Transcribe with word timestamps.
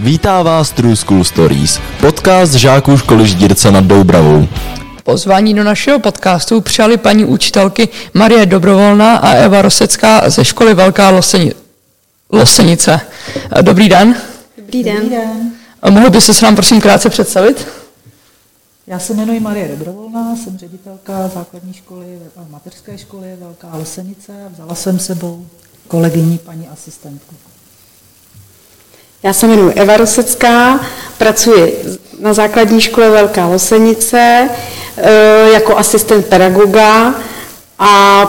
Vítá 0.00 0.42
vás 0.42 0.70
True 0.70 0.96
School 0.96 1.24
Stories, 1.24 1.80
podcast 2.00 2.52
žáků 2.54 2.96
školy 2.98 3.26
Ždírce 3.26 3.70
nad 3.70 3.84
Doubravou. 3.84 4.48
Pozvání 5.04 5.54
do 5.54 5.64
našeho 5.64 5.98
podcastu 5.98 6.60
přijali 6.60 6.96
paní 6.96 7.24
učitelky 7.24 7.88
Marie 8.14 8.46
Dobrovolná 8.46 9.16
a 9.16 9.32
Eva 9.34 9.62
Rosecká 9.62 10.30
ze 10.30 10.44
školy 10.44 10.74
Velká 10.74 11.10
Loseni- 11.12 11.52
Losenice. 12.32 13.00
Dobrý 13.62 13.88
den. 13.88 14.16
Dobrý 14.58 14.84
den. 14.84 14.94
Dobrý 14.96 15.10
den. 15.10 15.52
Mohl 15.90 16.10
byste 16.10 16.34
se 16.34 16.44
nám 16.44 16.54
prosím 16.56 16.80
krátce 16.80 17.10
představit? 17.10 17.68
Já 18.86 18.98
se 18.98 19.12
jmenuji 19.14 19.40
Marie 19.40 19.68
Dobrovolná, 19.68 20.36
jsem 20.36 20.58
ředitelka 20.58 21.28
základní 21.34 21.72
školy 21.74 22.06
a 22.36 22.40
mateřské 22.50 22.98
školy 22.98 23.36
Velká 23.40 23.76
Lesenice 23.76 24.32
a 24.46 24.48
vzala 24.54 24.74
jsem 24.74 24.98
sebou 24.98 25.46
kolegyni 25.88 26.38
paní 26.38 26.68
asistentku. 26.68 27.34
Já 29.22 29.32
se 29.32 29.46
jmenuji 29.46 29.74
Eva 29.74 29.96
Rosecká, 29.96 30.80
pracuji 31.18 31.82
na 32.20 32.32
základní 32.32 32.80
škole 32.80 33.10
Velká 33.10 33.46
Losenice 33.46 34.48
eh, 34.96 35.50
jako 35.52 35.76
asistent 35.76 36.26
pedagoga 36.26 37.14
a 37.78 38.22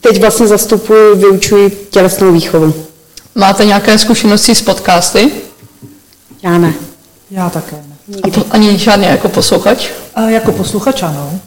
teď 0.00 0.20
vlastně 0.20 0.46
zastupuji, 0.46 1.16
vyučuji 1.16 1.88
tělesnou 1.90 2.32
výchovu. 2.32 2.74
Máte 3.34 3.64
nějaké 3.64 3.98
zkušenosti 3.98 4.54
s 4.54 4.62
podcasty? 4.62 5.30
Já 6.42 6.58
ne. 6.58 6.74
Já 7.30 7.50
také 7.50 7.76
ne. 7.76 8.16
A 8.22 8.28
po, 8.30 8.44
ani 8.50 8.78
žádný 8.78 9.06
jako 9.06 9.28
posluchač? 9.28 9.88
A 10.14 10.22
jako 10.22 10.52
posluchač 10.52 11.02
ano. 11.02 11.40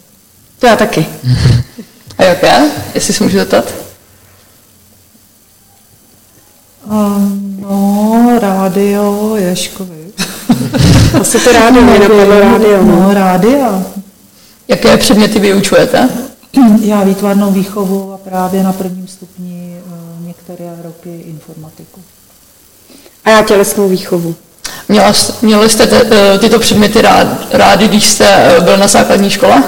To 0.58 0.66
já 0.66 0.76
taky. 0.76 1.06
A 2.18 2.24
jaké? 2.24 2.62
Jestli 2.94 3.14
se 3.14 3.24
můžu 3.24 3.38
zeptat? 3.38 3.74
A 6.90 6.94
no, 6.94 7.35
rádio, 8.76 9.36
Ješkovi. 9.36 10.06
Asi 11.20 11.40
to 11.40 11.52
rádio, 11.52 11.82
mě 11.82 11.98
napadlo 11.98 12.40
rádio. 12.40 12.82
No. 12.82 13.00
No, 13.00 13.14
rádia. 13.14 13.82
Jaké 14.68 14.96
předměty 14.96 15.38
vyučujete? 15.38 16.08
Já 16.80 17.04
výtvarnou 17.04 17.52
výchovu 17.52 18.12
a 18.12 18.18
právě 18.18 18.62
na 18.62 18.72
prvním 18.72 19.08
stupni 19.08 19.76
eh, 19.78 20.26
některé 20.26 20.70
roky 20.84 21.20
informatiku. 21.26 22.00
A 23.24 23.30
já 23.30 23.42
tělesnou 23.42 23.88
výchovu. 23.88 24.34
Měla, 24.88 25.12
měli 25.42 25.68
jste 25.68 25.86
te, 25.86 26.02
eh, 26.10 26.38
tyto 26.38 26.58
předměty 26.58 27.02
rád, 27.02 27.26
rádi, 27.52 27.88
když 27.88 28.06
jste 28.06 28.26
eh, 28.28 28.60
byl 28.60 28.76
na 28.76 28.86
základní 28.86 29.30
škole? 29.30 29.62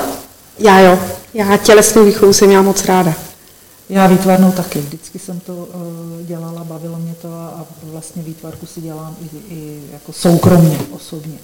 Já 0.58 0.78
jo. 0.78 0.98
Já 1.34 1.56
tělesnou 1.56 2.04
výchovu 2.04 2.32
jsem 2.32 2.48
měla 2.48 2.62
moc 2.62 2.84
ráda. 2.84 3.14
Já 3.89 4.06
výtvarnou 4.06 4.53
taky. 4.53 4.78
Vždycky 4.81 5.19
jsem 5.19 5.41
to 5.41 5.55
uh, 5.55 5.67
dělala, 6.22 6.64
bavilo 6.64 6.98
mě 6.98 7.14
to 7.22 7.28
a, 7.28 7.47
a 7.47 7.67
vlastně 7.83 8.22
výtvarku 8.22 8.67
si 8.67 8.81
dělám 8.81 9.17
i, 9.22 9.55
i 9.55 9.83
jako 9.92 10.12
soukromně, 10.12 10.78
osobně. 10.91 11.39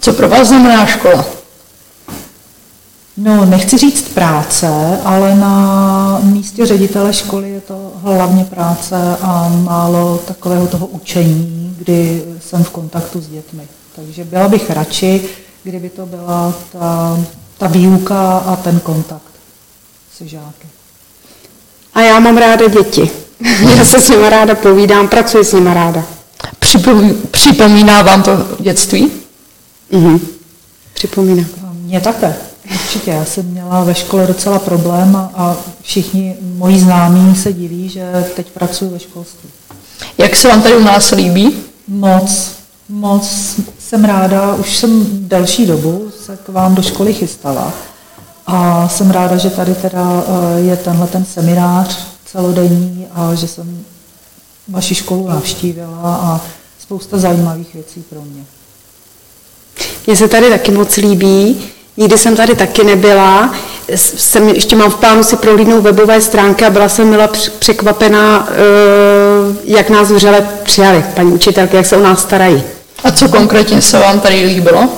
Co 0.00 0.12
pro 0.12 0.28
vás 0.28 0.48
znamená 0.48 0.86
škola? 0.86 1.24
No, 3.16 3.44
nechci 3.44 3.78
říct 3.78 4.08
práce, 4.08 4.98
ale 5.04 5.36
na 5.36 6.20
místě 6.22 6.66
ředitele 6.66 7.12
školy 7.12 7.50
je 7.50 7.60
to 7.60 7.92
hlavně 8.02 8.44
práce 8.44 9.16
a 9.20 9.48
málo 9.48 10.18
takového 10.18 10.66
toho 10.66 10.86
učení, 10.86 11.74
kdy 11.78 12.24
jsem 12.40 12.64
v 12.64 12.70
kontaktu 12.70 13.20
s 13.20 13.28
dětmi. 13.28 13.68
Takže 13.96 14.24
byla 14.24 14.48
bych 14.48 14.70
radši, 14.70 15.28
kdyby 15.64 15.90
to 15.90 16.06
byla 16.06 16.54
ta, 16.72 17.18
ta 17.58 17.66
výuka 17.66 18.38
a 18.38 18.56
ten 18.56 18.80
kontakt 18.80 19.32
se 20.16 20.28
žáky. 20.28 20.68
A 21.94 22.00
já 22.00 22.20
mám 22.20 22.36
ráda 22.36 22.68
děti. 22.68 23.10
Já 23.76 23.84
se 23.84 24.00
s 24.00 24.08
nimi 24.08 24.30
ráda 24.30 24.54
povídám, 24.54 25.08
pracuji 25.08 25.44
s 25.44 25.52
nimi 25.52 25.74
ráda. 25.74 26.04
Připomí, 26.58 27.14
připomíná 27.30 28.02
vám 28.02 28.22
to 28.22 28.30
dětství? 28.60 29.10
Mhm. 29.90 30.20
Připomínám. 30.94 31.46
A 31.66 31.72
Mě 31.72 32.00
také, 32.00 32.36
určitě. 32.72 33.10
Já 33.10 33.24
jsem 33.24 33.46
měla 33.46 33.84
ve 33.84 33.94
škole 33.94 34.26
docela 34.26 34.58
problém 34.58 35.16
a, 35.16 35.30
a 35.36 35.56
všichni 35.82 36.36
moji 36.56 36.78
známí 36.78 37.36
se 37.36 37.52
diví, 37.52 37.88
že 37.88 38.24
teď 38.36 38.46
pracuji 38.50 38.90
ve 38.90 38.98
školství. 38.98 39.50
Jak 40.18 40.36
se 40.36 40.48
vám 40.48 40.62
tady 40.62 40.76
u 40.76 40.84
nás 40.84 41.10
líbí? 41.10 41.56
Moc, 41.88 42.52
moc 42.88 43.56
jsem 43.78 44.04
ráda, 44.04 44.54
už 44.54 44.76
jsem 44.76 45.06
delší 45.28 45.66
dobu 45.66 46.10
se 46.24 46.38
k 46.46 46.48
vám 46.48 46.74
do 46.74 46.82
školy 46.82 47.14
chystala 47.14 47.72
a 48.52 48.88
jsem 48.88 49.10
ráda, 49.10 49.36
že 49.36 49.50
tady 49.50 49.74
teda 49.74 50.24
eh, 50.56 50.60
je 50.60 50.76
tenhle 50.76 51.06
ten 51.06 51.24
seminář 51.24 51.98
celodenní 52.32 53.06
a 53.14 53.34
že 53.34 53.48
jsem 53.48 53.84
vaši 54.68 54.94
školu 54.94 55.28
navštívila 55.28 55.98
a 56.04 56.40
spousta 56.80 57.18
zajímavých 57.18 57.74
věcí 57.74 58.04
pro 58.10 58.20
mě. 58.20 58.44
Mně 60.06 60.16
se 60.16 60.28
tady 60.28 60.50
taky 60.50 60.70
moc 60.70 60.96
líbí. 60.96 61.60
Nikdy 61.96 62.18
jsem 62.18 62.36
tady 62.36 62.54
taky 62.54 62.84
nebyla. 62.84 63.54
Jsem, 63.94 64.48
ještě 64.48 64.76
mám 64.76 64.90
v 64.90 64.94
plánu 64.96 65.24
si 65.24 65.36
prohlídnout 65.36 65.82
webové 65.82 66.20
stránky 66.20 66.64
a 66.64 66.70
byla 66.70 66.88
jsem 66.88 67.10
mila 67.10 67.26
př- 67.28 67.50
překvapená, 67.58 68.48
eh, 68.50 68.54
jak 69.64 69.90
nás 69.90 70.10
vřele 70.10 70.48
přijali, 70.62 71.04
paní 71.14 71.32
učitelky, 71.32 71.76
jak 71.76 71.86
se 71.86 71.96
o 71.96 72.02
nás 72.02 72.22
starají. 72.22 72.62
A 73.04 73.10
co 73.12 73.28
konkrétně 73.28 73.82
se 73.82 73.98
vám 73.98 74.20
tady 74.20 74.44
líbilo? 74.46 74.88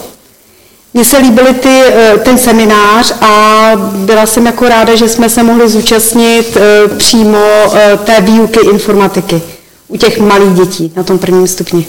Mně 0.95 1.05
se 1.05 1.19
líbily 1.19 1.55
ty, 1.55 1.83
eh, 1.87 2.19
ten 2.25 2.39
seminář 2.39 3.15
a 3.21 3.73
byla 3.97 4.27
jsem 4.27 4.47
jako 4.47 4.69
ráda, 4.69 4.95
že 4.95 5.09
jsme 5.09 5.29
se 5.29 5.43
mohli 5.43 5.69
zúčastnit 5.69 6.57
eh, 6.57 6.89
přímo 6.89 7.39
eh, 7.75 7.97
té 7.97 8.21
výuky 8.21 8.61
informatiky 8.73 9.43
u 9.89 9.97
těch 9.97 10.19
malých 10.19 10.55
dětí 10.55 10.93
na 10.97 11.03
tom 11.03 11.19
prvním 11.19 11.47
stupni. 11.47 11.87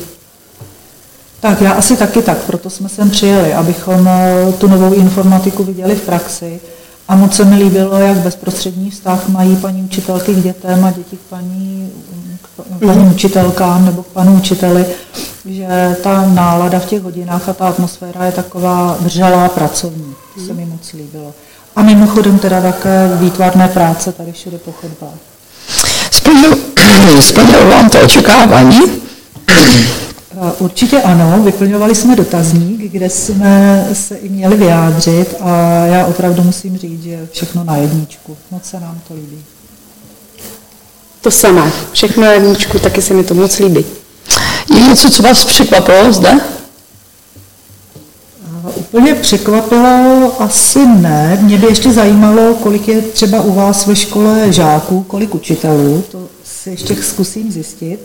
Tak 1.39 1.61
já 1.61 1.71
asi 1.71 1.97
taky 1.97 2.21
tak, 2.21 2.38
proto 2.38 2.69
jsme 2.69 2.89
sem 2.89 3.09
přijeli, 3.09 3.53
abychom 3.53 4.09
tu 4.57 4.67
novou 4.67 4.93
informatiku 4.93 5.63
viděli 5.63 5.95
v 5.95 6.01
praxi. 6.01 6.59
A 7.07 7.16
moc 7.16 7.35
se 7.35 7.45
mi 7.45 7.55
líbilo, 7.55 7.97
jak 7.97 8.17
bezprostřední 8.17 8.91
vztah 8.91 9.29
mají 9.29 9.55
paní 9.55 9.83
učitelky 9.83 10.33
k 10.33 10.43
dětem 10.43 10.85
a 10.85 10.91
děti 10.91 11.17
k 11.17 11.29
paní, 11.29 11.91
k 12.79 12.85
paní 12.85 13.09
učitelkám 13.09 13.85
nebo 13.85 14.03
k 14.03 14.07
panu 14.07 14.35
učiteli, 14.35 14.85
že 15.45 15.95
ta 16.03 16.25
nálada 16.33 16.79
v 16.79 16.85
těch 16.85 17.01
hodinách 17.01 17.50
a 17.50 17.53
ta 17.53 17.67
atmosféra 17.67 18.25
je 18.25 18.31
taková 18.31 18.97
vřelá 19.00 19.50
pracovní. 19.50 20.13
To 20.35 20.41
se 20.41 20.53
mi 20.53 20.66
moc 20.66 20.94
líbilo. 20.94 21.33
A 21.75 21.81
mimochodem 21.83 22.39
teda 22.39 22.61
také 22.61 23.09
výtvarné 23.19 23.67
práce 23.67 24.11
tady 24.11 24.31
všude 24.31 24.57
po 24.57 24.72
chodbách. 24.72 25.13
Splnilo, 26.11 26.57
vám 27.69 27.89
to 27.89 28.01
očekávání? 28.01 28.79
Eh, 29.50 30.51
Určitě 30.59 31.01
ano, 31.01 31.39
vyplňovali 31.44 31.95
jsme 31.95 32.16
dotazník, 32.16 32.91
kde 32.91 33.09
jsme 33.09 33.88
se 33.94 34.16
i 34.16 34.29
měli 34.29 34.57
vyjádřit 34.57 35.35
a 35.41 35.50
já 35.85 36.05
opravdu 36.05 36.44
musím 36.44 36.78
říct, 36.78 37.03
že 37.03 37.28
všechno 37.31 37.63
na 37.63 37.78
jedničku. 37.78 38.38
Moc 38.51 38.66
se 38.66 38.79
nám 38.79 39.00
to 39.07 39.13
líbí. 39.13 39.44
To 41.22 41.31
samé. 41.31 41.72
Všechno 41.91 42.23
na 42.23 42.31
jedničku, 42.31 42.79
taky 42.79 43.01
se 43.01 43.13
mi 43.13 43.23
to 43.23 43.34
moc 43.34 43.59
líbí. 43.59 43.85
Je 44.75 44.81
něco, 44.81 45.09
co 45.09 45.23
vás 45.23 45.45
překvapilo 45.45 46.13
zde? 46.13 46.31
A 48.65 48.69
Úplně 48.75 49.15
překvapilo 49.15 50.41
asi 50.41 50.87
ne. 50.87 51.39
Mě 51.41 51.57
by 51.57 51.67
ještě 51.67 51.91
zajímalo, 51.91 52.53
kolik 52.53 52.87
je 52.87 53.01
třeba 53.01 53.41
u 53.41 53.53
vás 53.53 53.85
ve 53.85 53.95
škole 53.95 54.53
žáků, 54.53 55.03
kolik 55.03 55.35
učitelů, 55.35 56.03
to 56.11 56.27
si 56.43 56.69
ještě 56.69 56.95
zkusím 56.95 57.51
zjistit. 57.51 57.99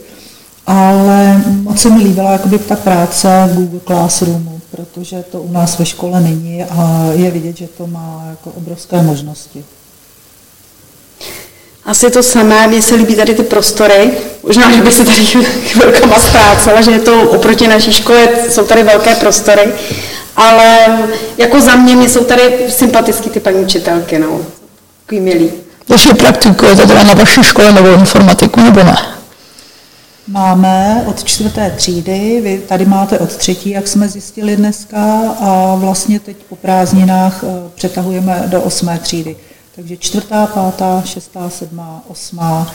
Ale 0.66 1.44
moc 1.47 1.81
se 1.81 1.91
mi 1.91 2.04
líbila 2.04 2.32
jakoby 2.32 2.58
ta 2.58 2.76
práce 2.76 3.28
v 3.52 3.54
Google 3.54 3.81
Classroomu, 3.87 4.60
protože 4.70 5.25
to 5.32 5.42
u 5.42 5.52
nás 5.52 5.78
ve 5.78 5.87
škole 5.87 6.20
není 6.20 6.64
a 6.64 7.10
je 7.12 7.31
vidět, 7.31 7.56
že 7.56 7.69
to 7.78 7.87
má 7.87 8.25
jako 8.31 8.50
obrovské 8.50 9.02
možnosti. 9.02 9.64
Asi 11.84 12.10
to 12.10 12.22
samé, 12.22 12.69
mně 12.69 12.82
se 12.82 12.94
líbí 12.94 13.16
tady 13.16 13.34
ty 13.34 13.42
prostory. 13.42 14.12
Možná, 14.43 14.73
že 14.73 14.83
bych 14.83 14.95
se 14.95 15.05
tady 15.05 15.27
chvilkama 15.67 16.19
ztrácela, 16.19 16.81
že 16.81 16.91
je 16.91 16.99
to 16.99 17.31
oproti 17.31 17.69
naší 17.69 17.93
škole, 17.93 18.29
jsou 18.49 18.64
tady 18.64 18.82
velké 18.82 19.14
prostory. 19.14 19.73
Ale 20.37 20.99
jako 21.38 21.61
za 21.61 21.76
mě, 21.76 21.97
mě 21.97 22.09
jsou 22.09 22.25
tady 22.25 22.43
sympatický 22.69 23.31
ty 23.31 23.41
paní 23.41 23.59
učitelky, 23.59 24.19
no. 24.19 24.41
Takový 25.00 25.20
milý. 25.20 25.50
Takže 25.87 26.14
praktikujete 26.14 26.87
teda 26.87 27.03
na 27.03 27.14
vaší 27.14 27.43
škole 27.43 27.73
novou 27.73 27.93
informatiku, 27.93 28.61
nebo 28.61 28.82
ne? 28.82 28.97
Máme 30.29 31.05
od 31.06 31.25
čtvrté 31.25 31.70
třídy, 31.70 32.41
vy 32.41 32.62
tady 32.69 32.87
máte 32.87 33.19
od 33.19 33.37
třetí, 33.37 33.70
jak 33.70 33.88
jsme 33.88 34.09
zjistili 34.09 34.56
dneska, 34.56 35.20
a 35.41 35.75
vlastně 35.75 36.20
teď 36.20 36.37
po 36.49 36.56
prázdninách 36.56 37.44
eh, 37.44 37.70
přetahujeme 37.75 38.43
do 38.47 38.62
osmé 38.62 38.99
třídy. 38.99 39.37
Takže 39.76 39.97
čtvrtá, 39.97 40.47
pátá, 40.47 41.03
šestá, 41.05 41.50
sedmá, 41.50 42.03
osmá, 42.09 42.75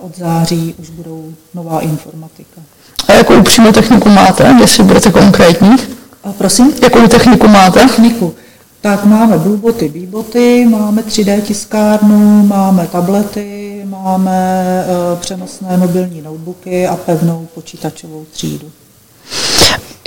od 0.00 0.16
září 0.18 0.74
už 0.78 0.90
budou 0.90 1.32
nová 1.54 1.80
informatika. 1.80 2.60
A 3.08 3.12
jakou 3.12 3.42
přímou 3.42 3.72
techniku 3.72 4.08
máte, 4.08 4.56
jestli 4.60 4.84
budete 4.84 5.10
konkrétní? 5.12 5.76
A 6.24 6.32
prosím? 6.32 6.72
Jakou 6.82 7.06
techniku 7.06 7.48
máte? 7.48 7.80
Techniku. 7.80 8.34
Tak 8.80 9.04
máme 9.04 9.38
blueboty, 9.38 9.88
bíboty, 9.88 10.66
máme 10.70 11.02
3D 11.02 11.40
tiskárnu, 11.40 12.46
máme 12.46 12.86
tablety, 12.86 13.82
máme 13.84 14.60
e, 14.84 15.16
přenosné 15.16 15.76
mobilní 15.76 16.22
notebooky 16.22 16.86
a 16.86 16.96
pevnou 16.96 17.48
počítačovou 17.54 18.24
třídu. 18.32 18.70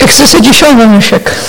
Jak 0.00 0.12
jste 0.12 0.26
se 0.26 0.40
těšil 0.40 0.74
na 0.74 0.84
dnešek? 0.84 1.44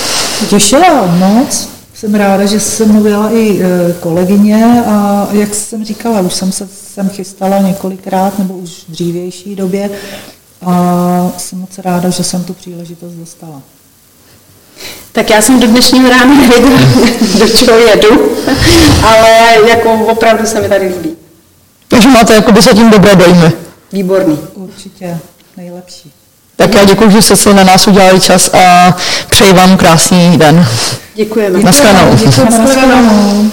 Těšila 0.49 1.05
moc. 1.05 1.69
Jsem 1.99 2.15
ráda, 2.15 2.45
že 2.45 2.59
se 2.59 2.85
mluvila 2.85 3.29
i 3.31 3.61
e, 3.61 3.93
kolegyně 3.93 4.83
a 4.87 5.27
jak 5.31 5.55
jsem 5.55 5.85
říkala, 5.85 6.21
už 6.21 6.33
jsem 6.33 6.51
se 6.51 6.67
sem 6.67 7.09
chystala 7.09 7.59
několikrát 7.59 8.39
nebo 8.39 8.53
už 8.53 8.69
v 8.87 8.91
dřívější 8.91 9.55
době 9.55 9.89
a 10.65 11.31
jsem 11.37 11.59
moc 11.59 11.77
ráda, 11.77 12.09
že 12.09 12.23
jsem 12.23 12.43
tu 12.43 12.53
příležitost 12.53 13.13
dostala. 13.13 13.61
Tak 15.11 15.29
já 15.29 15.41
jsem 15.41 15.59
do 15.59 15.67
dnešního 15.67 16.09
rána 16.09 16.35
nevěděla, 16.35 16.79
do 17.39 17.47
čeho 17.47 17.77
jedu, 17.77 18.31
ale 19.03 19.29
jako 19.69 19.93
opravdu 19.93 20.45
se 20.45 20.61
mi 20.61 20.69
tady 20.69 20.87
líbí. 20.87 21.15
Takže 21.87 22.09
máte 22.09 22.33
jakoby 22.33 22.61
zatím 22.61 22.89
dobré 22.89 23.15
dojmy. 23.15 23.51
Výborný. 23.91 24.39
Určitě 24.53 25.19
nejlepší. 25.57 26.11
Tak 26.59 26.75
já 26.75 26.83
děkuji, 26.83 27.09
že 27.11 27.21
jste 27.21 27.35
si 27.35 27.53
na 27.53 27.63
nás 27.63 27.87
udělali 27.87 28.19
čas 28.19 28.49
a 28.53 28.95
přeji 29.29 29.53
vám 29.53 29.77
krásný 29.77 30.37
den. 30.37 30.65
Děkujeme. 31.15 31.59
Naschledanou. 31.63 32.15
Děkuji, 32.15 32.59
nashledanou. 32.59 33.51